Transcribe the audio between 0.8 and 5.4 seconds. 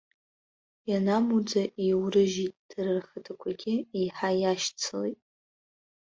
Ианамуӡа еиурыжьит, дара рхаҭақәагьы еиҳа иашьцылеит.